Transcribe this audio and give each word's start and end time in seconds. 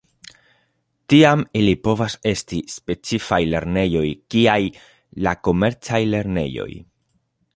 Tiam 1.13 1.43
ili 1.59 1.73
povas 1.87 2.15
esti 2.31 2.61
specifaj 2.75 3.39
lernejoj 3.53 4.07
kiaj 4.35 4.59
la 5.27 5.37
komercaj 5.49 6.03
lernejoj. 6.15 6.69